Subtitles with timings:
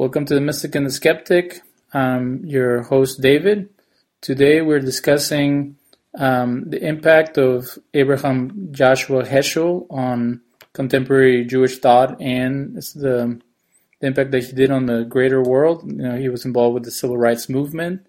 [0.00, 1.60] Welcome to the Mystic and the Skeptic.
[1.92, 3.68] I'm your host, David.
[4.22, 5.76] Today we're discussing
[6.14, 10.40] um, the impact of Abraham Joshua Heschel on
[10.72, 13.38] contemporary Jewish thought and the,
[14.00, 15.82] the impact that he did on the greater world.
[15.84, 18.06] You know, he was involved with the civil rights movement.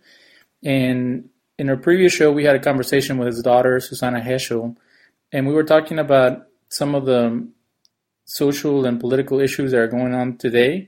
[0.64, 1.28] And
[1.60, 4.78] in our previous show, we had a conversation with his daughter, Susannah Heschel,
[5.34, 7.50] and we were talking about some of the
[8.24, 10.88] social and political issues that are going on today.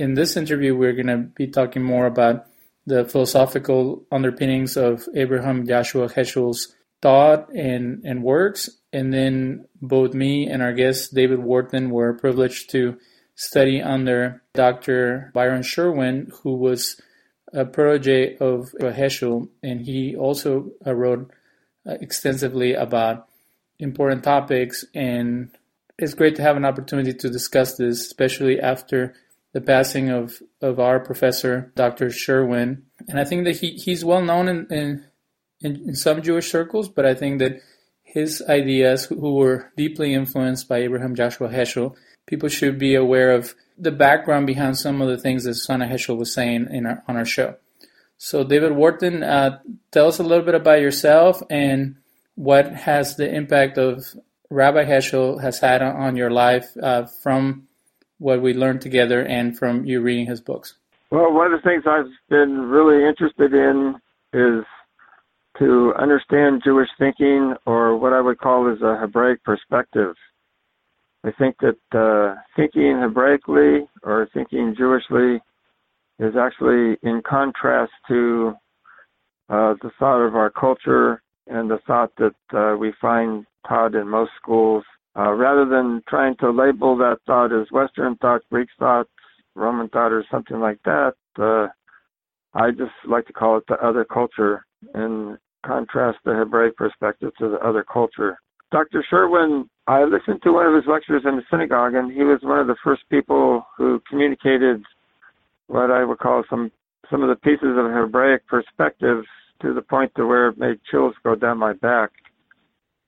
[0.00, 2.46] In this interview, we're going to be talking more about
[2.86, 8.70] the philosophical underpinnings of Abraham Joshua Heschel's thought and, and works.
[8.94, 12.96] And then both me and our guest, David Wharton, were privileged to
[13.34, 15.30] study under Dr.
[15.34, 16.98] Byron Sherwin, who was
[17.52, 21.30] a protege of Heschel, and he also uh, wrote
[21.86, 23.28] uh, extensively about
[23.78, 24.82] important topics.
[24.94, 25.50] And
[25.98, 29.14] it's great to have an opportunity to discuss this, especially after
[29.52, 32.10] the passing of, of our professor, Dr.
[32.10, 32.84] Sherwin.
[33.08, 35.06] And I think that he, he's well known in, in,
[35.60, 37.60] in some Jewish circles, but I think that
[38.02, 41.94] his ideas, who were deeply influenced by Abraham Joshua Heschel,
[42.26, 46.18] people should be aware of the background behind some of the things that Susannah Heschel
[46.18, 47.56] was saying in our, on our show.
[48.18, 49.60] So, David Wharton, uh,
[49.92, 51.96] tell us a little bit about yourself and
[52.34, 54.04] what has the impact of
[54.50, 57.68] Rabbi Heschel has had on your life uh, from
[58.20, 60.74] what we learned together and from you reading his books?
[61.10, 63.96] Well, one of the things I've been really interested in
[64.32, 64.64] is
[65.58, 70.14] to understand Jewish thinking, or what I would call as a Hebraic perspective.
[71.24, 75.40] I think that uh, thinking Hebraically or thinking Jewishly
[76.18, 78.52] is actually in contrast to
[79.48, 84.08] uh, the thought of our culture and the thought that uh, we find taught in
[84.08, 84.84] most schools
[85.16, 89.06] uh, rather than trying to label that thought as Western thought, Greek thought,
[89.54, 91.66] Roman thought, or something like that, uh,
[92.54, 97.48] I just like to call it the other culture and contrast the Hebraic perspective to
[97.48, 98.38] the other culture.
[98.72, 99.04] Dr.
[99.08, 102.60] Sherwin, I listened to one of his lectures in the synagogue, and he was one
[102.60, 104.82] of the first people who communicated
[105.66, 106.70] what I would call some
[107.10, 109.24] some of the pieces of Hebraic perspective
[109.62, 112.10] to the point to where it made chills go down my back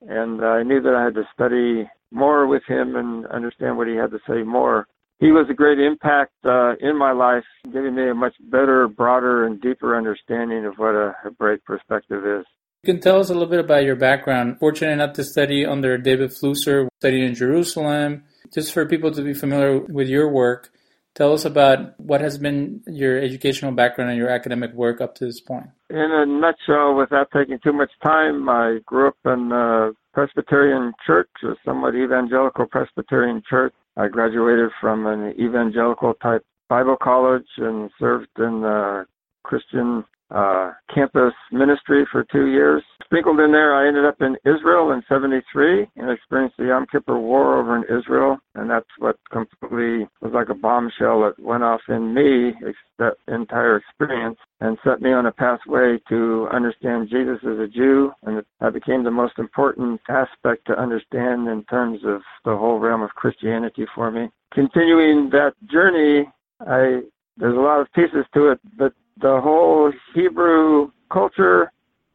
[0.07, 3.95] and I knew that I had to study more with him and understand what he
[3.95, 4.87] had to say more.
[5.19, 9.45] He was a great impact uh, in my life, giving me a much better, broader,
[9.45, 12.45] and deeper understanding of what a Hebraic perspective is.
[12.83, 14.59] You can tell us a little bit about your background.
[14.59, 18.25] Fortunate enough to study under David Flusser, studied in Jerusalem.
[18.53, 20.69] Just for people to be familiar with your work,
[21.15, 25.25] Tell us about what has been your educational background and your academic work up to
[25.25, 25.67] this point.
[25.89, 31.29] In a nutshell, without taking too much time, I grew up in a Presbyterian church,
[31.43, 33.73] a somewhat evangelical Presbyterian church.
[33.95, 39.05] I graduated from an evangelical type Bible college and served in the
[39.43, 42.83] Christian uh, campus ministry for two years.
[43.03, 47.19] Sprinkled in there, I ended up in Israel in 73 and experienced the Yom Kippur
[47.19, 48.37] War over in Israel.
[48.55, 52.53] And that's what completely was like a bombshell that went off in me,
[52.97, 58.11] that entire experience, and set me on a pathway to understand Jesus as a Jew.
[58.23, 63.03] And that became the most important aspect to understand in terms of the whole realm
[63.03, 64.29] of Christianity for me.
[64.51, 66.27] Continuing that journey,
[66.59, 67.01] I
[67.37, 71.71] there's a lot of pieces to it, but the whole Hebrew culture,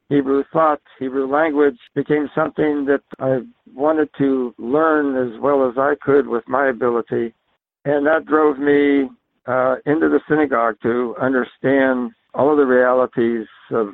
[0.09, 3.41] Hebrew thought, Hebrew language became something that I
[3.75, 7.35] wanted to learn as well as I could with my ability.
[7.85, 9.11] And that drove me
[9.47, 13.89] uh, into the synagogue to understand all of the realities of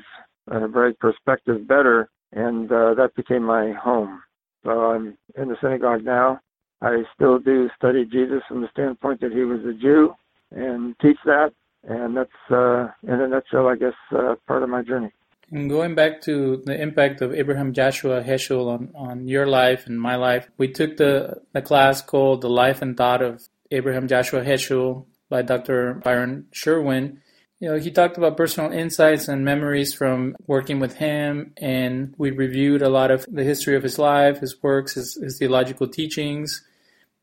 [0.48, 4.22] a Hebraic perspective better, and uh, that became my home.
[4.64, 6.40] So I'm in the synagogue now.
[6.82, 10.14] I still do study Jesus from the standpoint that he was a Jew
[10.50, 11.52] and teach that
[11.86, 15.12] and that's uh, in a nutshell, I guess, uh, part of my journey.
[15.50, 20.00] And going back to the impact of Abraham Joshua Heschel on, on your life and
[20.00, 24.42] my life, we took the, the class called The Life and Thought of Abraham Joshua
[24.42, 25.94] Heschel by Dr.
[25.94, 27.20] Byron Sherwin.
[27.60, 32.30] You know, he talked about personal insights and memories from working with him, and we
[32.30, 36.62] reviewed a lot of the history of his life, his works, his, his theological teachings,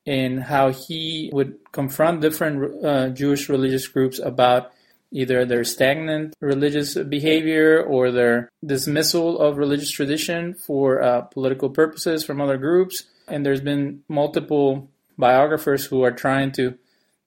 [0.06, 4.72] in how he would confront different uh, Jewish religious groups about
[5.12, 12.24] either their stagnant religious behavior or their dismissal of religious tradition for uh, political purposes
[12.24, 13.04] from other groups.
[13.28, 16.78] And there's been multiple biographers who are trying to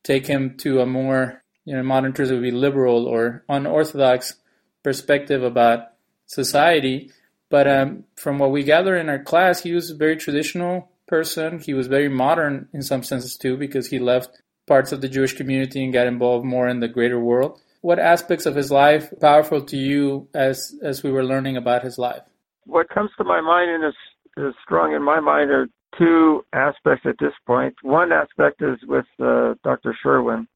[0.02, 4.34] take him to a more, you know, modern terms would be liberal or unorthodox
[4.82, 5.88] perspective about
[6.26, 7.10] society.
[7.50, 11.60] But um, from what we gather in our class, he was very traditional person.
[11.60, 14.30] He was very modern in some senses too, because he left
[14.66, 17.60] parts of the Jewish community and got involved more in the greater world.
[17.82, 20.56] What aspects of his life powerful to you as
[20.90, 22.24] as we were learning about his life?
[22.66, 23.98] What comes to my mind and is,
[24.44, 25.66] is strong in my mind are
[25.98, 27.74] two aspects at this point.
[27.82, 29.92] One aspect is with uh, Dr.
[30.02, 30.48] Sherwin.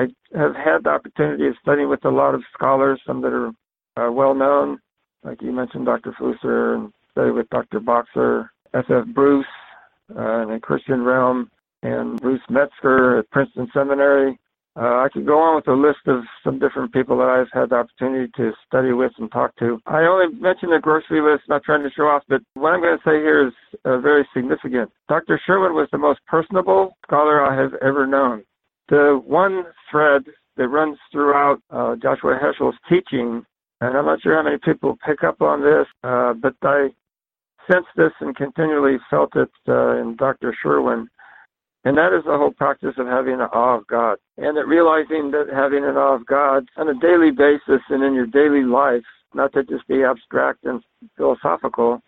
[0.00, 0.02] I
[0.42, 3.50] have had the opportunity of studying with a lot of scholars, some that are
[4.00, 4.78] uh, well known,
[5.24, 6.12] like you mentioned, Dr.
[6.18, 7.80] Flusser, and study with Dr.
[7.80, 9.06] Boxer, F.F.
[9.18, 9.54] Bruce,
[10.16, 11.50] uh, in the Christian realm,
[11.82, 14.38] and Bruce Metzger at Princeton Seminary.
[14.76, 17.70] Uh, I could go on with a list of some different people that I've had
[17.70, 19.80] the opportunity to study with and talk to.
[19.86, 22.98] I only mentioned the grocery list, not trying to show off, but what I'm going
[22.98, 23.54] to say here is
[23.84, 24.90] uh, very significant.
[25.08, 25.40] Dr.
[25.46, 28.42] Sherwin was the most personable scholar I have ever known.
[28.88, 30.24] The one thread
[30.56, 33.44] that runs throughout uh, Joshua Heschel's teaching,
[33.80, 36.88] and I'm not sure how many people pick up on this, uh, but I
[37.70, 40.54] sensed this and continually felt it uh, in Dr.
[40.62, 41.08] Sherwin
[41.84, 44.16] and that is the whole practice of having an awe of God.
[44.38, 48.14] And that realizing that having an awe of God on a daily basis and in
[48.14, 50.82] your daily life, not to just be abstract and
[51.16, 52.00] philosophical,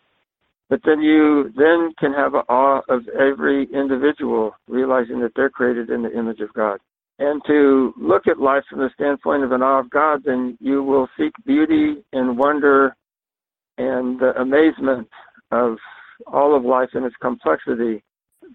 [0.71, 5.91] but then you then can have an awe of every individual, realizing that they're created
[5.91, 6.81] in the image of God.
[7.19, 10.83] And to look at life from the standpoint of an awe of God, then you
[10.83, 12.97] will seek beauty and wonder
[13.79, 15.09] and the amazement
[15.51, 15.77] of
[16.27, 18.03] all of life in its complexity.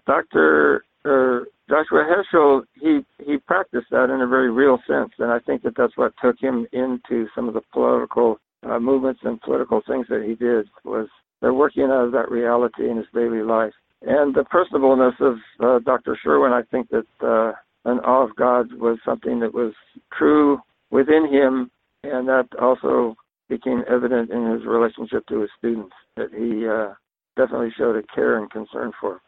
[0.06, 5.38] Dr uh, Joshua Heschel, he he practiced that in a very real sense, and I
[5.40, 9.80] think that that's what took him into some of the political uh, movements and political
[9.86, 10.68] things that he did.
[10.84, 11.08] Was
[11.40, 13.72] they're working out of that reality in his daily life,
[14.02, 16.18] and the personableness of uh, Dr.
[16.22, 16.52] Sherwin.
[16.52, 17.52] I think that uh,
[17.90, 19.72] an awe of God was something that was
[20.16, 20.60] true
[20.90, 21.70] within him,
[22.04, 23.16] and that also
[23.54, 25.94] became evident in his relationship to his students.
[26.16, 26.94] That he uh,
[27.36, 29.20] definitely showed a care and concern for.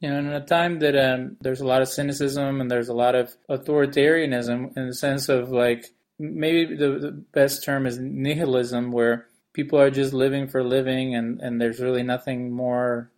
[0.00, 2.94] You know, in a time that um, there's a lot of cynicism and there's a
[2.94, 5.86] lot of authoritarianism in the sense of like
[6.18, 11.40] maybe the, the best term is nihilism, where people are just living for living and,
[11.40, 13.10] and there's really nothing more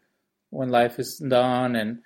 [0.50, 1.74] when life is done.
[1.74, 1.98] And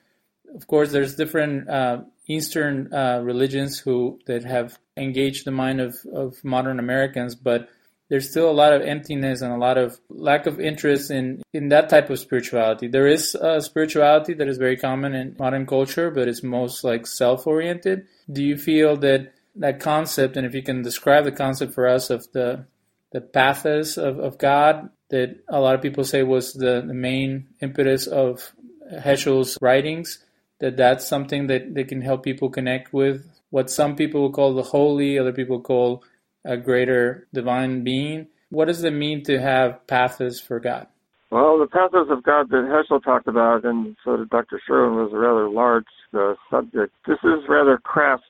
[0.54, 5.94] of course, there's different uh, Eastern uh, religions who that have engaged the mind of,
[6.12, 7.68] of modern Americans, but
[8.12, 11.70] there's still a lot of emptiness and a lot of lack of interest in, in
[11.70, 12.86] that type of spirituality.
[12.86, 17.06] There is a spirituality that is very common in modern culture, but it's most like
[17.06, 18.06] self oriented.
[18.30, 22.10] Do you feel that that concept, and if you can describe the concept for us
[22.10, 22.66] of the
[23.12, 27.46] the pathos of, of God, that a lot of people say was the, the main
[27.62, 28.52] impetus of
[28.92, 30.18] Heschel's writings,
[30.58, 34.62] that that's something that, that can help people connect with what some people call the
[34.62, 36.04] holy, other people call
[36.44, 38.28] a greater divine being.
[38.50, 40.86] What does it mean to have pathos for God?
[41.30, 44.60] Well, the pathos of God that Heschel talked about, and so did Dr.
[44.66, 46.92] Sherwin, was a rather large uh, subject.
[47.06, 48.20] This is rather crass,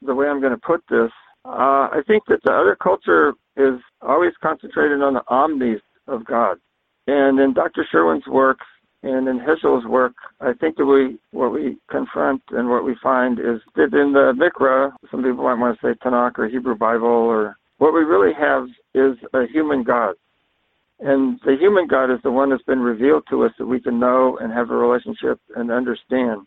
[0.00, 1.10] the way I'm going to put this.
[1.44, 6.58] Uh, I think that the other culture is always concentrated on the omnis of God.
[7.08, 7.84] And in Dr.
[7.90, 8.58] Sherwin's work
[9.02, 13.40] and in Heschel's work, I think that we what we confront and what we find
[13.40, 17.06] is that in the Mikra, some people might want to say Tanakh or Hebrew Bible
[17.08, 20.14] or what we really have is a human God.
[21.00, 23.98] And the human God is the one that's been revealed to us that we can
[23.98, 26.46] know and have a relationship and understand.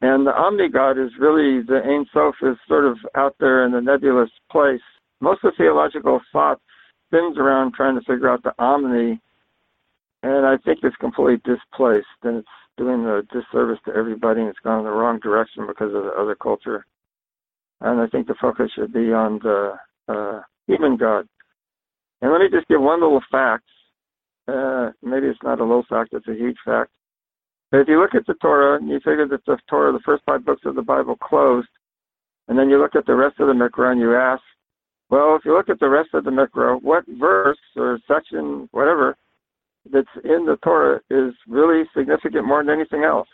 [0.00, 3.72] And the Omni God is really the Ein Sof is sort of out there in
[3.72, 4.80] the nebulous place.
[5.20, 6.58] Most of the theological thought
[7.06, 9.20] spins around trying to figure out the Omni,
[10.22, 14.58] and I think it's completely displaced and it's doing a disservice to everybody and it's
[14.60, 16.86] gone in the wrong direction because of the other culture.
[17.82, 19.74] And I think the focus should be on the
[20.08, 21.26] uh, human God.
[22.22, 23.64] And let me just give one little fact.
[24.46, 26.90] Uh, maybe it's not a little fact, it's a huge fact.
[27.70, 30.22] But if you look at the Torah, and you figure that the Torah, the first
[30.26, 31.68] five books of the Bible, closed,
[32.48, 34.42] and then you look at the rest of the Mikra and you ask,
[35.10, 39.16] well, if you look at the rest of the Mikra, what verse or section, whatever,
[39.92, 43.28] that's in the Torah is really significant more than anything else.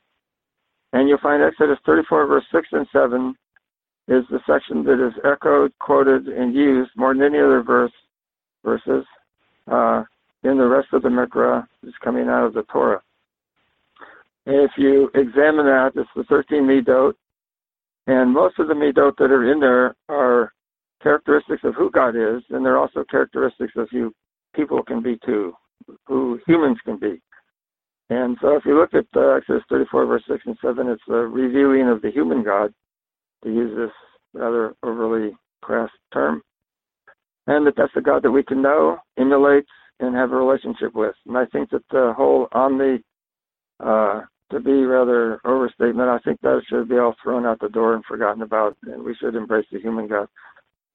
[0.93, 3.35] And you'll find Exodus 34, verse 6 and 7
[4.11, 7.93] is the section that is echoed, quoted, and used more than any other verse
[8.65, 9.07] verses
[9.71, 10.03] uh,
[10.43, 13.01] in the rest of the Mikra is coming out of the Torah.
[14.47, 17.13] And if you examine that, it's the 13 Midot,
[18.09, 20.53] and most of the Midot that are in there are
[21.03, 24.13] characteristics of who God is, and they're also characteristics of who
[24.57, 25.53] people can be too,
[26.07, 27.23] who humans can be.
[28.09, 31.13] And so if you look at uh, Exodus 34, verse 6 and 7, it's a
[31.13, 32.75] revealing of the human God
[33.45, 33.91] to use this
[34.35, 35.33] rather overly
[35.63, 36.43] crass term,
[37.47, 39.65] and that that's the God that we can know, emulate,
[39.99, 41.15] and have a relationship with.
[41.27, 43.03] And I think that the whole omni
[43.81, 46.09] uh, to be rather overstatement.
[46.09, 49.15] I think that should be all thrown out the door and forgotten about, and we
[49.15, 50.29] should embrace the human God.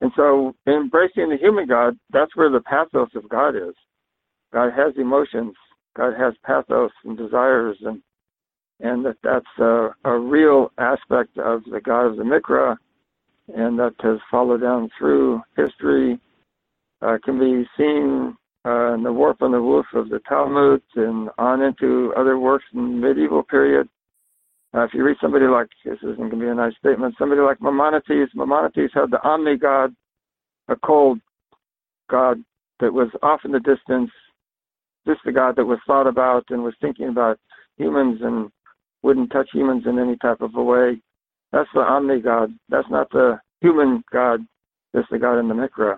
[0.00, 3.74] And so, embracing the human God, that's where the pathos of God is.
[4.52, 5.54] God has emotions.
[5.96, 8.02] God has pathos and desires, and
[8.80, 12.76] and that that's a, a real aspect of the God of the Mikra,
[13.54, 16.20] and that has followed down through history.
[17.02, 21.28] Uh, can be seen uh, in the Warp and the Woof of the Talmud and
[21.38, 23.88] on into other works in the medieval period.
[24.74, 27.40] Uh, if you read somebody like, this isn't going to be a nice statement, somebody
[27.40, 29.94] like Maimonides, Maimonides had the Omni God,
[30.68, 31.20] a cold
[32.10, 32.42] God
[32.80, 34.10] that was off in the distance,
[35.06, 37.38] just the God that was thought about and was thinking about
[37.78, 38.50] humans and
[39.06, 41.00] wouldn't touch humans in any type of a way.
[41.52, 42.52] That's the Omni God.
[42.68, 44.40] That's not the human God.
[44.92, 45.96] That's the God in the Mikra.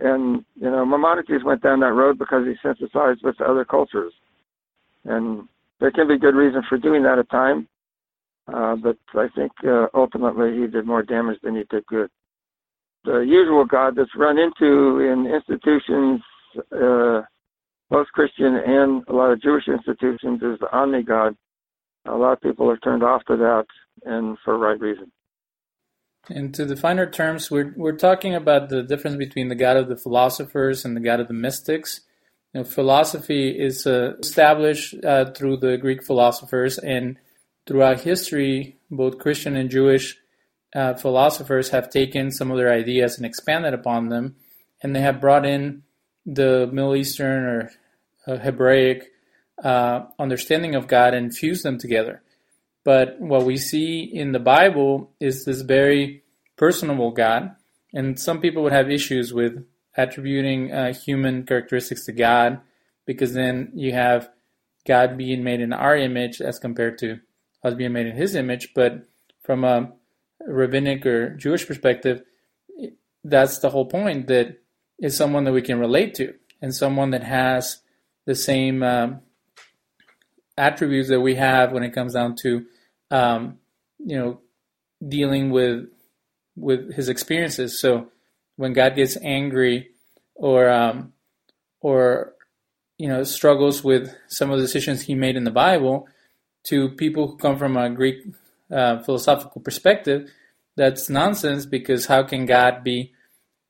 [0.00, 4.12] And, you know, Maimonides went down that road because he synthesized with other cultures.
[5.06, 5.48] And
[5.80, 7.66] there can be good reason for doing that at times.
[8.52, 12.10] Uh, but I think uh, ultimately he did more damage than he did good.
[13.04, 16.20] The usual God that's run into in institutions,
[16.72, 17.22] uh,
[17.90, 21.34] both Christian and a lot of Jewish institutions, is the Omni God.
[22.08, 23.66] A lot of people are turned off to that,
[24.04, 25.12] and for right reason.
[26.30, 29.88] And to define our terms, we're we're talking about the difference between the God of
[29.88, 32.00] the philosophers and the God of the mystics.
[32.52, 37.18] You know, philosophy is uh, established uh, through the Greek philosophers, and
[37.66, 40.16] throughout history, both Christian and Jewish
[40.74, 44.36] uh, philosophers have taken some of their ideas and expanded upon them,
[44.82, 45.82] and they have brought in
[46.26, 47.70] the Middle Eastern or
[48.26, 49.12] uh, Hebraic
[49.62, 52.22] uh, understanding of God and fuse them together.
[52.84, 56.22] But what we see in the Bible is this very
[56.56, 57.54] personable God,
[57.92, 59.64] and some people would have issues with
[59.96, 62.60] attributing uh, human characteristics to God
[63.04, 64.30] because then you have
[64.86, 67.20] God being made in our image as compared to
[67.64, 68.74] us being made in His image.
[68.74, 69.06] But
[69.42, 69.92] from a
[70.46, 72.22] rabbinic or Jewish perspective,
[73.24, 74.58] that's the whole point that
[74.98, 77.80] is someone that we can relate to and someone that has
[78.24, 79.20] the same um,
[80.58, 82.66] attributes that we have when it comes down to
[83.10, 83.58] um,
[83.98, 84.40] you know
[85.06, 85.86] dealing with
[86.56, 87.80] with his experiences.
[87.80, 88.08] So
[88.56, 89.90] when God gets angry
[90.34, 91.12] or um,
[91.80, 92.34] or
[92.98, 96.08] you know struggles with some of the decisions he made in the Bible,
[96.64, 98.24] to people who come from a Greek
[98.70, 100.30] uh, philosophical perspective,
[100.76, 103.12] that's nonsense because how can God be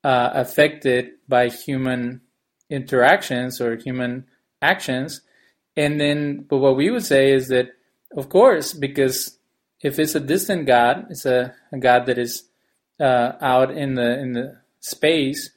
[0.03, 2.21] uh, affected by human
[2.69, 4.25] interactions or human
[4.61, 5.21] actions
[5.79, 7.69] and then, but what we would say is that,
[8.17, 9.37] of course, because
[9.81, 12.43] if it's a distant God, it's a, a God that is
[12.99, 15.51] uh, out in the in the space,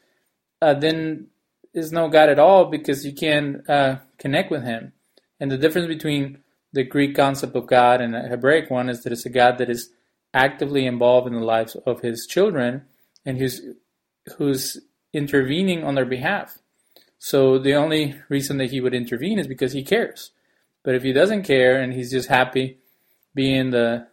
[0.60, 1.26] uh, then
[1.74, 4.92] is no God at all because you can't uh, connect with Him.
[5.40, 6.38] And the difference between
[6.72, 9.68] the Greek concept of God and the Hebraic one is that it's a God that
[9.68, 9.90] is
[10.32, 12.82] actively involved in the lives of His children
[13.26, 13.60] and who's
[14.38, 14.80] who's
[15.12, 16.61] intervening on their behalf.
[17.24, 20.32] So the only reason that he would intervene is because he cares.
[20.82, 22.78] But if he doesn't care and he's just happy
[23.32, 24.08] being the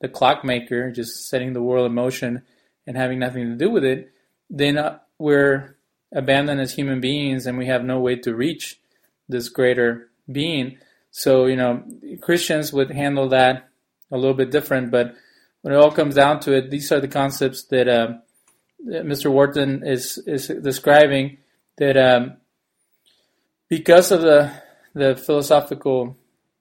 [0.00, 2.42] the clockmaker, just setting the world in motion
[2.84, 4.10] and having nothing to do with it,
[4.50, 5.76] then uh, we're
[6.10, 8.80] abandoned as human beings and we have no way to reach
[9.28, 10.78] this greater being.
[11.12, 11.84] So, you know,
[12.20, 13.68] Christians would handle that
[14.10, 15.14] a little bit different, but
[15.62, 18.14] when it all comes down to it, these are the concepts that, uh,
[18.86, 19.30] that Mr.
[19.30, 21.38] Wharton is, is describing
[21.76, 22.38] that um,
[23.68, 24.52] because of the
[24.94, 26.16] the philosophical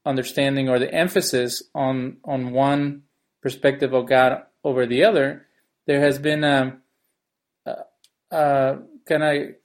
[0.05, 3.03] understanding or the emphasis on on one
[3.41, 5.45] perspective of God over the other,
[5.85, 6.77] there has been a,
[7.65, 7.75] a,
[8.31, 9.55] a kind of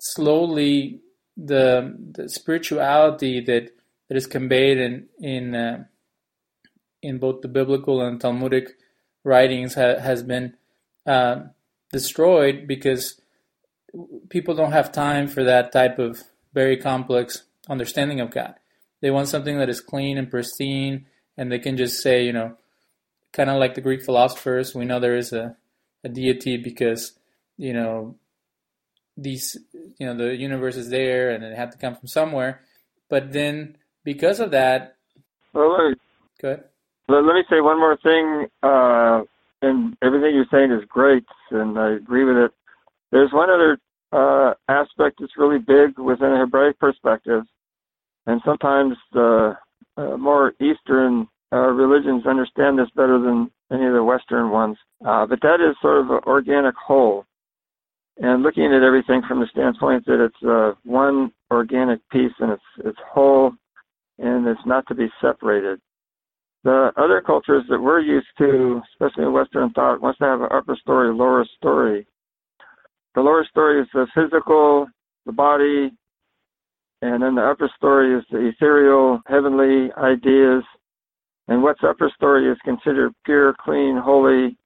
[0.00, 1.00] slowly
[1.36, 3.70] the the spirituality that
[4.08, 5.84] that is conveyed in in uh,
[7.02, 8.70] in both the biblical and Talmudic
[9.24, 10.56] writings ha, has been
[11.06, 11.42] uh,
[11.92, 13.20] destroyed because
[14.28, 16.22] people don't have time for that type of
[16.54, 18.54] very complex understanding of God.
[19.00, 21.06] They want something that is clean and pristine,
[21.36, 22.56] and they can just say, you know,
[23.34, 25.56] kind of like the Greek philosophers, we know there is a,
[26.04, 27.12] a deity because,
[27.58, 28.14] you know,
[29.16, 29.56] these,
[29.98, 32.62] you know, the universe is there and it had to come from somewhere.
[33.10, 34.96] But then because of that.
[35.52, 35.94] Well, let me,
[36.40, 36.64] go ahead.
[37.08, 38.46] Let, let me say one more thing.
[38.62, 39.22] Uh,
[39.62, 42.52] and everything you're saying is great, and I agree with it.
[43.10, 43.78] There's one other
[44.14, 47.42] uh, aspect that's really big within a Hebraic perspective,
[48.26, 49.56] and sometimes the
[49.96, 54.76] uh, more Eastern uh, religions understand this better than any of the Western ones.
[55.04, 57.26] Uh, but that is sort of an organic whole,
[58.18, 62.62] and looking at everything from the standpoint that it's uh, one organic piece and it's
[62.84, 63.52] it's whole,
[64.18, 65.80] and it's not to be separated.
[66.62, 70.48] The other cultures that we're used to, especially in Western thought, wants to have an
[70.50, 72.06] upper story, lower story.
[73.14, 74.86] The lower story is the physical,
[75.24, 75.92] the body,
[77.02, 80.64] and then the upper story is the ethereal, heavenly ideas.
[81.48, 84.56] And what's upper story is considered pure, clean, holy,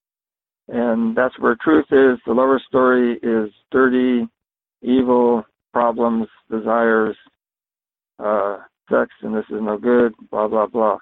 [0.68, 2.18] and that's where truth is.
[2.26, 4.28] The lower story is dirty,
[4.82, 7.16] evil, problems, desires,
[8.18, 8.58] uh,
[8.90, 10.98] sex, and this is no good, blah, blah, blah.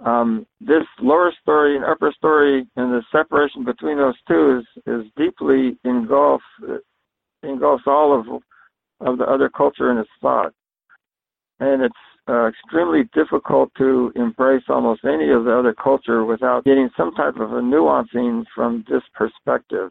[0.00, 5.10] Um, this lower story and upper story and the separation between those two is, is
[5.16, 6.44] deeply engulfed,
[7.42, 8.42] engulfs all of
[9.00, 10.52] of the other culture and its thought.
[11.60, 11.94] And it's
[12.28, 17.36] uh, extremely difficult to embrace almost any of the other culture without getting some type
[17.36, 19.90] of a nuancing from this perspective.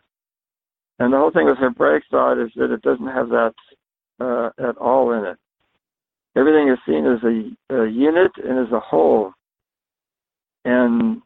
[0.99, 3.53] And the whole thing with Hebraic thought is that it doesn't have that
[4.19, 5.37] uh, at all in it.
[6.35, 9.31] Everything is seen as a, a unit and as a whole.
[10.65, 11.21] And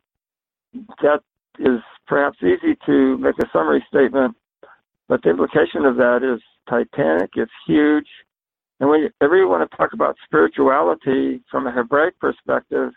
[1.01, 1.21] that
[1.59, 4.35] is perhaps easy to make a summary statement,
[5.07, 8.07] but the implication of that is titanic, it's huge.
[8.79, 12.91] And whenever you want to talk about spirituality from a Hebraic perspective,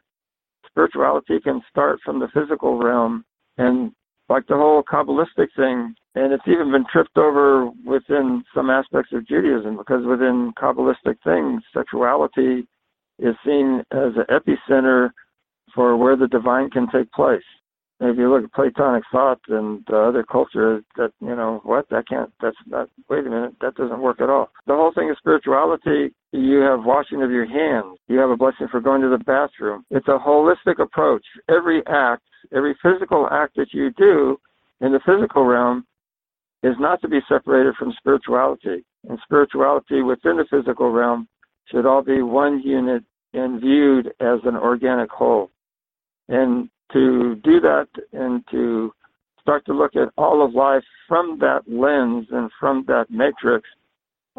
[0.67, 3.25] spirituality can start from the physical realm
[3.59, 3.93] and
[4.29, 9.27] like the whole Kabbalistic thing, and it's even been tripped over within some aspects of
[9.27, 12.67] Judaism because within Kabbalistic things, sexuality
[13.19, 15.11] is seen as an epicenter
[15.75, 17.43] for where the divine can take place
[18.00, 22.09] if you look at Platonic thought and uh, other cultures, that you know what that
[22.09, 22.33] can't.
[22.41, 22.89] That's not.
[23.11, 24.50] Wait a minute, that doesn't work at all.
[24.67, 26.15] The whole thing is spirituality.
[26.33, 27.99] You have washing of your hands.
[28.09, 29.85] You have a blessing for going to the bathroom.
[29.91, 31.25] It's a holistic approach.
[31.50, 32.23] Every act,
[32.55, 34.39] every physical act that you do
[34.81, 35.85] in the physical realm,
[36.62, 38.85] is not to be separated from spirituality.
[39.09, 41.29] And spirituality within the physical realm
[41.71, 43.03] should all be one unit
[43.35, 45.50] and viewed as an organic whole.
[46.31, 48.93] And to do that and to
[49.41, 53.69] start to look at all of life from that lens and from that matrix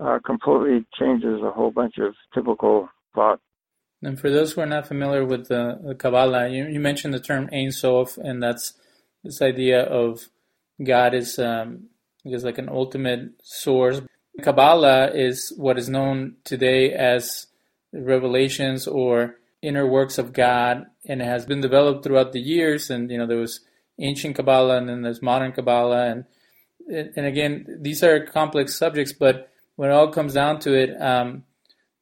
[0.02, 3.40] uh, completely changes a whole bunch of typical thought.
[4.02, 7.20] And for those who are not familiar with the, the Kabbalah, you, you, mentioned the
[7.20, 8.74] term Ein Sof, and that's
[9.24, 10.30] this idea of
[10.84, 11.90] God is um,
[12.26, 14.02] is like an ultimate source.
[14.42, 17.48] Kabbalah is what is known today as
[17.94, 22.90] revelations or inner works of God, and it has been developed throughout the years.
[22.90, 23.62] And you know, there was
[24.00, 26.26] ancient Kabbalah, and then there's modern Kabbalah, and
[27.16, 29.14] and again, these are complex subjects.
[29.14, 31.44] But when it all comes down to it, um,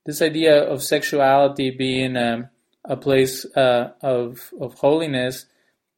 [0.06, 2.50] this idea of sexuality being a,
[2.86, 5.46] a place uh, of of holiness,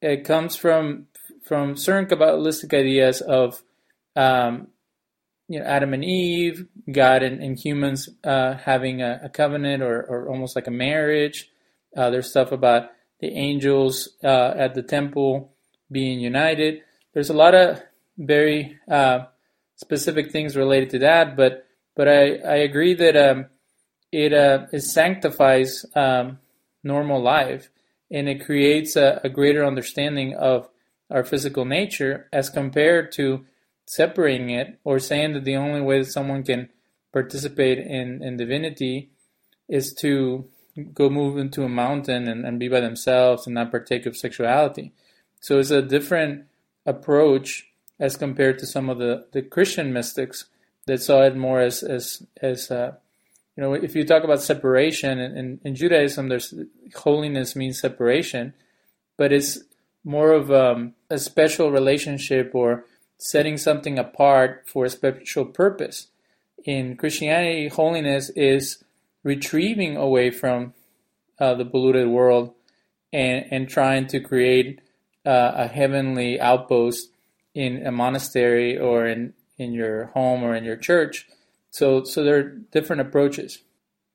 [0.02, 1.08] it comes from
[1.44, 3.64] from certain Kabbalistic ideas of
[4.16, 4.68] um,
[5.52, 10.02] you know Adam and Eve, God and, and humans uh, having a, a covenant or,
[10.02, 11.50] or, almost like a marriage.
[11.96, 15.52] Uh, there's stuff about the angels uh, at the temple
[15.92, 16.84] being united.
[17.14, 17.82] There's a lot of
[18.18, 19.26] very uh,
[19.76, 23.48] specific things related to that, but but I, I agree that um,
[24.10, 26.40] it uh, it sanctifies um,
[26.82, 27.70] normal life
[28.10, 30.70] and it creates a, a greater understanding of
[31.10, 33.46] our physical nature as compared to
[33.92, 36.70] separating it or saying that the only way that someone can
[37.12, 39.10] participate in, in divinity
[39.68, 40.48] is to
[40.94, 44.94] go move into a mountain and, and be by themselves and not partake of sexuality.
[45.42, 46.46] So it's a different
[46.86, 47.68] approach
[48.00, 50.46] as compared to some of the, the Christian mystics
[50.86, 52.94] that saw it more as as as uh,
[53.58, 56.54] you know if you talk about separation in, in, in, Judaism, there's
[56.96, 58.54] holiness means separation,
[59.18, 59.60] but it's
[60.04, 62.86] more of um, a special relationship or
[63.22, 66.08] setting something apart for a special purpose.
[66.66, 68.84] In Christianity, holiness is
[69.24, 70.74] retrieving away from
[71.40, 72.56] uh, the polluted world
[73.14, 74.82] and, and trying to create
[75.24, 77.12] uh, a heavenly outpost
[77.54, 81.28] in a monastery or in, in your home or in your church.
[81.70, 83.60] So, so there are different approaches.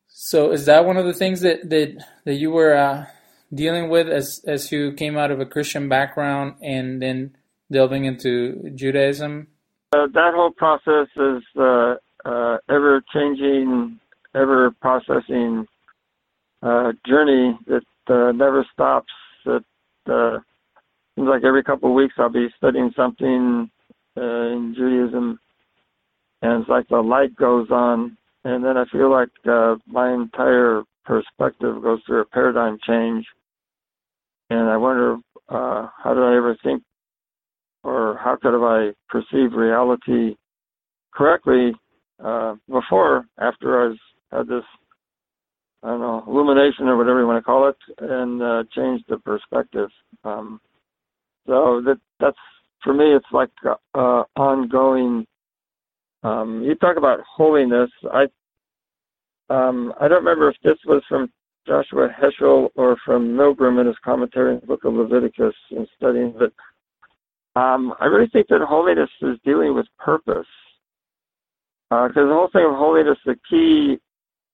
[0.09, 3.07] So, is that one of the things that that, that you were uh,
[3.55, 7.37] dealing with as as you came out of a Christian background and then
[7.70, 9.48] delving into Judaism?
[9.94, 13.98] Uh, that whole process is uh, uh, ever changing,
[14.35, 15.66] ever processing
[16.62, 19.12] uh, journey that uh, never stops.
[19.44, 19.64] That
[20.07, 20.38] uh,
[21.14, 23.70] seems like every couple of weeks I'll be studying something
[24.16, 25.38] in Judaism,
[26.42, 29.29] and it's like the light goes on, and then I feel like
[29.87, 33.26] my entire perspective goes through a paradigm change.
[34.48, 36.83] And I wonder, how did I ever think
[37.87, 40.35] or how could have I perceived reality
[41.14, 41.72] correctly
[42.22, 43.99] uh, before, after I was,
[44.33, 44.64] had this
[45.83, 49.18] I don't know, illumination or whatever you want to call it, and uh, changed the
[49.18, 49.88] perspective.
[50.25, 50.61] Um,
[51.46, 52.37] so that that's
[52.83, 53.51] for me, it's like
[53.94, 55.27] uh, ongoing.
[56.25, 57.90] Um, you talk about holiness.
[58.12, 58.25] I
[59.49, 61.31] um, I don't remember if this was from
[61.68, 66.35] Joshua Heschel or from Milgrom in his commentary in the book of Leviticus and studying,
[66.37, 66.53] but
[67.57, 70.47] um, I really think that holiness is dealing with purpose.
[71.88, 73.99] Because uh, the whole thing of holiness, the key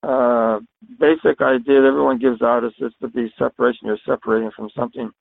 [0.03, 0.59] uh,
[0.99, 3.87] basic idea that everyone gives out is just to be separation.
[3.87, 5.11] You're separating from something.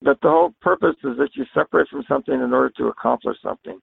[0.00, 3.78] But the whole purpose is that you separate from something in order to accomplish something.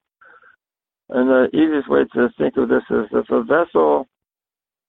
[1.09, 4.07] And the easiest way to think of this is if a vessel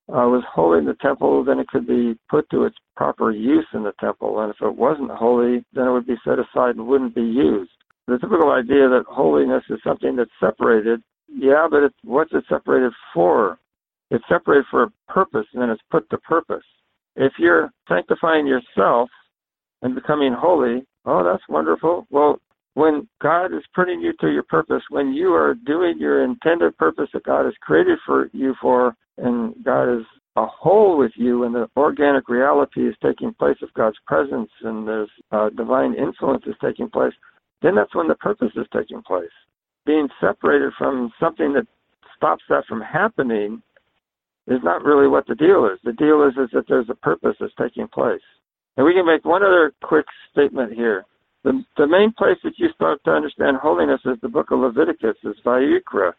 [0.09, 3.66] uh, was holy in the temple, then it could be put to its proper use
[3.75, 4.40] in the temple.
[4.40, 7.71] And if it wasn't holy, then it would be set aside and wouldn't be used.
[8.12, 13.59] The typical idea that holiness is something that's separated, yeah, but what's it separated for?
[14.11, 16.64] It's separated for a purpose, and then it's put to purpose.
[17.16, 19.09] If you're sanctifying yourself
[19.81, 22.07] and becoming holy, oh, that's wonderful.
[22.11, 22.38] Well,
[22.75, 27.09] when God is putting you to your purpose, when you are doing your intended purpose
[27.14, 30.05] that God has created for you for, and God is
[30.37, 34.87] a whole with you, and the organic reality is taking place of God's presence, and
[34.87, 37.14] there's uh, divine influence is taking place,
[37.62, 39.31] then that's when the purpose is taking place.
[39.87, 41.66] Being separated from something that
[42.16, 43.62] stops that from happening
[44.46, 45.79] is not really what the deal is.
[45.85, 48.20] The deal is, is that there's a purpose that's taking place.
[48.77, 51.05] And we can make one other quick statement here.
[51.44, 55.16] The, the main place that you start to understand holiness is the book of Leviticus,
[55.25, 56.12] is Vayikra.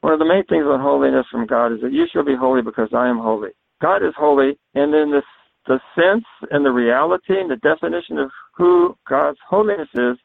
[0.00, 2.62] One of the main things on holiness from God is that you shall be holy
[2.62, 3.50] because I am holy.
[3.80, 5.22] God is holy, and in the,
[5.66, 10.16] the sense and the reality and the definition of who God's holiness is,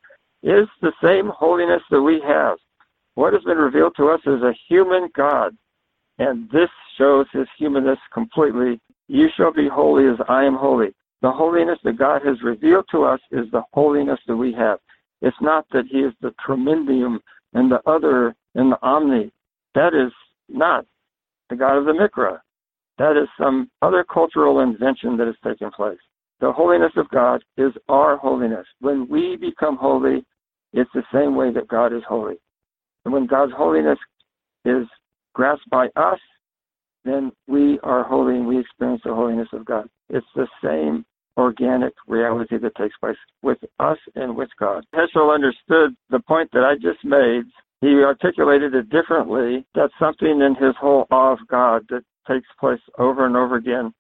[0.43, 2.58] is the same holiness that we have.
[3.15, 5.56] What has been revealed to us is a human God,
[6.19, 8.79] and this shows his humanness completely.
[9.08, 10.93] You shall be holy as I am holy.
[11.21, 14.79] The holiness that God has revealed to us is the holiness that we have.
[15.21, 17.21] It's not that He is the tremendum
[17.53, 19.32] and the other and the omni.
[19.73, 20.12] That is
[20.49, 20.86] not
[21.49, 22.39] the God of the Mikra.
[22.97, 25.97] That is some other cultural invention that has taken place.
[26.41, 28.67] The holiness of God is our holiness.
[28.82, 30.25] When we become holy,
[30.73, 32.36] it's the same way that God is holy.
[33.05, 33.99] And when God's holiness
[34.65, 34.88] is
[35.33, 36.19] grasped by us,
[37.05, 39.89] then we are holy and we experience the holiness of God.
[40.09, 41.05] It's the same
[41.38, 44.86] organic reality that takes place with us and with God.
[44.95, 47.43] Heschel understood the point that I just made.
[47.81, 49.65] He articulated it differently.
[49.75, 53.93] That's something in his whole awe of God that takes place over and over again.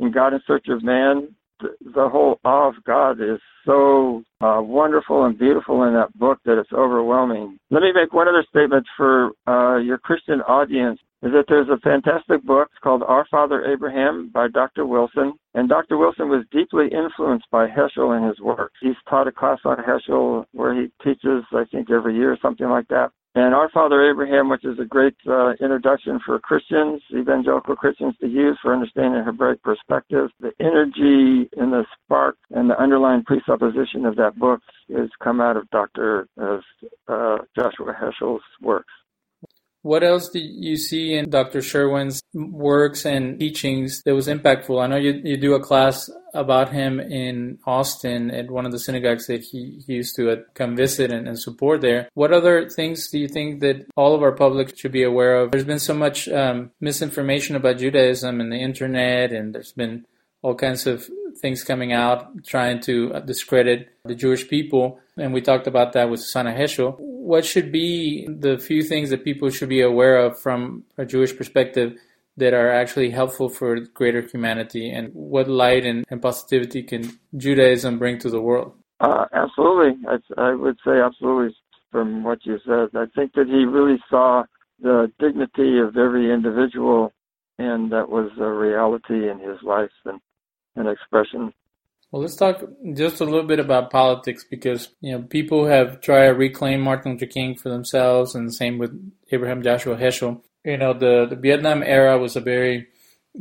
[0.00, 5.24] In God in Search of Man, the whole awe of God is so uh, wonderful
[5.24, 7.58] and beautiful in that book that it's overwhelming.
[7.70, 11.78] Let me make one other statement for uh, your Christian audience is that there's a
[11.80, 14.86] fantastic book called Our Father Abraham by Dr.
[14.86, 15.34] Wilson.
[15.54, 15.98] And Dr.
[15.98, 18.72] Wilson was deeply influenced by Heschel in his work.
[18.80, 22.88] He's taught a class on Heschel where he teaches, I think, every year, something like
[22.88, 23.10] that.
[23.36, 28.26] And Our Father Abraham, which is a great uh, introduction for Christians, evangelical Christians to
[28.26, 30.30] use for understanding Hebraic perspective.
[30.40, 34.60] The energy and the spark and the underlying presupposition of that book
[34.96, 36.26] has come out of Dr.
[36.36, 36.58] Uh,
[37.56, 38.92] Joshua Heschel's works.
[39.82, 41.62] What else did you see in Dr.
[41.62, 44.82] Sherwin's works and teachings that was impactful?
[44.82, 48.78] I know you, you do a class about him in Austin at one of the
[48.78, 52.08] synagogues that he, he used to uh, come visit and, and, support there.
[52.14, 55.50] What other things do you think that all of our public should be aware of?
[55.50, 60.06] There's been so much um, misinformation about Judaism and the internet, and there's been
[60.42, 65.00] all kinds of things coming out trying to discredit the Jewish people.
[65.16, 66.96] And we talked about that with Susannah Heschel.
[66.98, 71.36] What should be the few things that people should be aware of from a Jewish
[71.36, 71.98] perspective
[72.36, 74.90] that are actually helpful for greater humanity?
[74.90, 78.72] And what light and, and positivity can Judaism bring to the world?
[79.00, 79.98] Uh, absolutely.
[80.08, 81.56] I, I would say absolutely
[81.90, 82.88] from what you said.
[82.94, 84.44] I think that he really saw
[84.80, 87.12] the dignity of every individual,
[87.58, 89.90] and that was a reality in his life.
[90.04, 90.20] And
[90.76, 91.52] and expression.
[92.10, 92.62] Well, let's talk
[92.94, 97.12] just a little bit about politics because you know people have tried to reclaim Martin
[97.12, 98.90] Luther King for themselves, and the same with
[99.30, 100.42] Abraham Joshua Heschel.
[100.64, 102.88] You know, the the Vietnam era was a very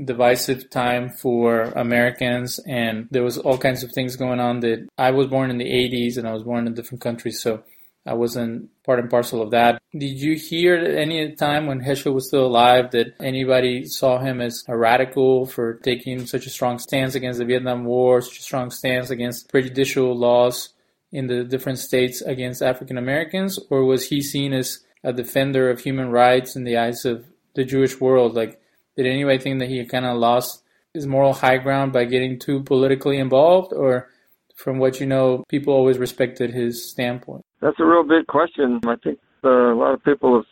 [0.06, 4.62] divisive time for Americans, and there was all kinds of things going on.
[4.62, 7.64] That I was born in the '80s, and I was born in different countries, so
[8.06, 9.82] I wasn't part and parcel of that.
[9.92, 14.42] Did you hear at any time when Heschel was still alive that anybody saw him
[14.42, 18.44] as a radical for taking such a strong stance against the Vietnam War, such a
[18.44, 20.70] strong stance against prejudicial laws
[21.12, 25.80] in the different states against African Americans, or was he seen as a defender of
[25.80, 28.36] human rights in the eyes of the Jewish world?
[28.36, 28.62] Like,
[28.96, 32.62] did anybody think that he kind of lost his moral high ground by getting too
[32.64, 34.10] politically involved, or
[34.56, 37.46] from what you know, people always respected his standpoint?
[37.62, 38.80] That's a real big question.
[38.86, 40.46] I think uh, a lot of people have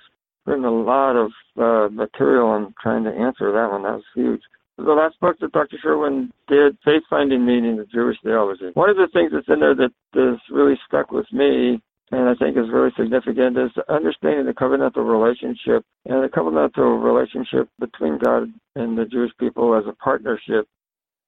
[0.45, 3.83] written a lot of uh, material on trying to answer that one.
[3.83, 4.41] That was huge.
[4.77, 5.77] The last book that Dr.
[5.81, 8.69] Sherwin did, Faith Finding Meaning of Jewish Theology.
[8.75, 12.35] One of the things that's in there that has really stuck with me and I
[12.35, 18.51] think is very significant is understanding the covenantal relationship and the covenantal relationship between God
[18.75, 20.67] and the Jewish people as a partnership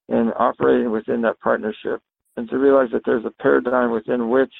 [0.08, 2.00] and operating within that partnership
[2.36, 4.52] and to realize that there's a paradigm within which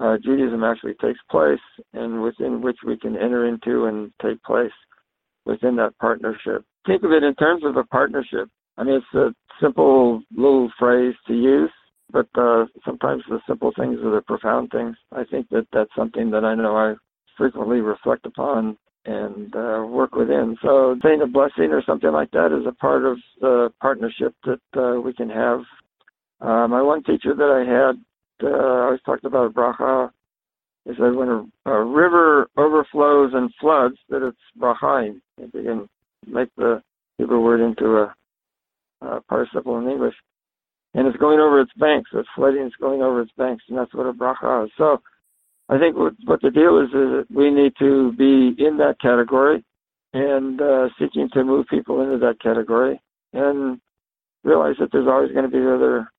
[0.00, 1.58] uh, Judaism actually takes place
[1.94, 4.72] and within which we can enter into and take place
[5.44, 6.64] within that partnership.
[6.86, 8.48] Think of it in terms of a partnership.
[8.76, 11.70] I mean, it's a simple little phrase to use,
[12.10, 14.96] but uh, sometimes the simple things are the profound things.
[15.12, 16.94] I think that that's something that I know I
[17.36, 20.56] frequently reflect upon and uh, work within.
[20.62, 24.60] So saying a blessing or something like that is a part of the partnership that
[24.76, 25.60] uh, we can have.
[26.40, 27.96] Uh, my one teacher that I had
[28.42, 30.10] uh, I always talked about bracha.
[30.84, 35.20] He said when a, a river overflows and floods, that it's brachaim.
[35.38, 35.88] If you can
[36.26, 36.82] make the
[37.18, 38.14] Hebrew word into a,
[39.02, 40.14] a participle in English.
[40.98, 42.10] And it's going over its banks.
[42.12, 44.72] It's flooding, it's going over its banks, and that's what a bracha is.
[44.76, 45.00] So
[45.68, 48.96] I think what, what the deal is is that we need to be in that
[49.00, 49.64] category
[50.12, 53.00] and uh, seeking to move people into that category
[53.32, 53.80] and
[54.42, 56.10] realize that there's always going to be other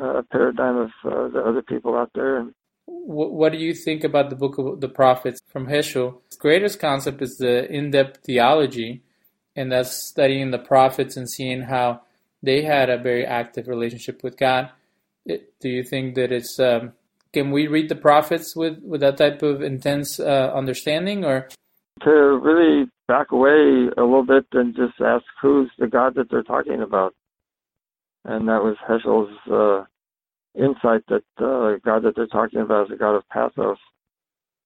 [0.00, 2.46] uh, paradigm of uh, the other people out there.
[2.86, 6.18] What do you think about the book of the prophets from Heschel?
[6.30, 9.02] His greatest concept is the in-depth theology,
[9.56, 12.02] and that's studying the prophets and seeing how
[12.42, 14.70] they had a very active relationship with God.
[15.26, 16.92] It, do you think that it's um,
[17.32, 21.48] can we read the prophets with, with that type of intense uh, understanding, or
[22.02, 26.42] to really back away a little bit and just ask who's the God that they're
[26.42, 27.14] talking about?
[28.24, 29.84] and that was Heschel's uh,
[30.60, 33.78] insight that uh, God that they're talking about is a God of pathos,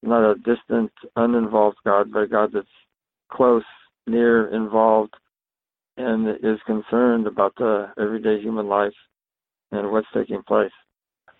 [0.03, 2.67] not a distant, uninvolved God, but a God that's
[3.31, 3.65] close,
[4.07, 5.15] near, involved,
[5.97, 8.93] and is concerned about the everyday human life
[9.73, 10.73] and what's taking place.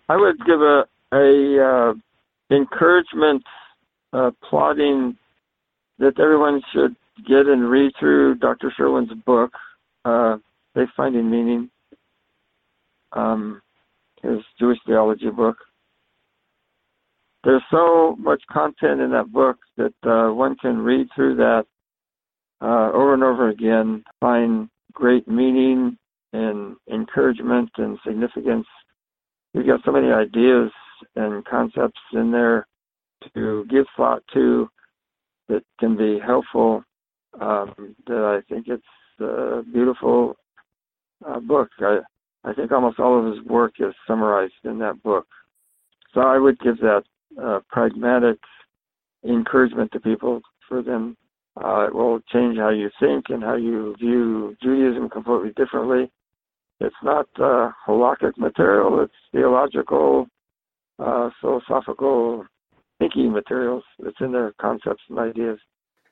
[0.09, 1.93] I would give a a uh,
[2.55, 3.43] encouragement
[4.13, 5.17] uh, plotting
[5.99, 6.95] that everyone should
[7.27, 8.73] get and read through Dr.
[8.75, 9.51] Sherwin's book,
[10.03, 10.37] uh,
[10.73, 11.69] Faith Finding Meaning,
[13.13, 13.61] um,
[14.21, 15.57] his Jewish theology book.
[17.43, 21.65] There's so much content in that book that uh, one can read through that
[22.61, 25.97] uh, over and over again, find great meaning
[26.33, 28.67] and encouragement and significance.
[29.53, 30.71] You've got so many ideas
[31.15, 32.67] and concepts in there
[33.33, 34.69] to give thought to
[35.47, 36.83] that can be helpful.
[37.39, 38.83] Um, that I think it's
[39.19, 40.35] a beautiful
[41.27, 41.69] uh, book.
[41.79, 41.99] I,
[42.43, 45.27] I think almost all of his work is summarized in that book.
[46.13, 47.03] So I would give that
[47.41, 48.37] uh, pragmatic
[49.27, 51.17] encouragement to people for them.
[51.57, 56.11] Uh, it will change how you think and how you view Judaism completely differently.
[56.81, 60.27] It's not uh, halakhic material, it's theological,
[60.99, 62.45] uh, philosophical
[62.99, 63.83] thinking materials.
[63.99, 65.59] It's in their concepts and ideas.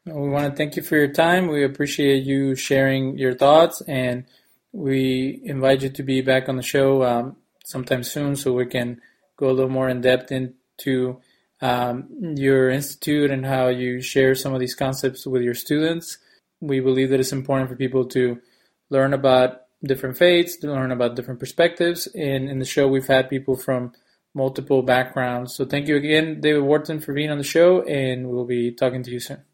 [0.05, 1.47] We want to thank you for your time.
[1.47, 4.25] We appreciate you sharing your thoughts and
[4.71, 8.99] we invite you to be back on the show um, sometime soon so we can
[9.37, 11.21] go a little more in depth into
[11.63, 16.17] um, your institute and how you share some of these concepts with your students.
[16.59, 18.41] We believe that it's important for people to
[18.89, 22.07] learn about different faiths, to learn about different perspectives.
[22.07, 23.93] And in the show, we've had people from
[24.35, 25.55] multiple backgrounds.
[25.55, 29.03] So thank you again, David Wharton, for being on the show, and we'll be talking
[29.03, 29.43] to you soon.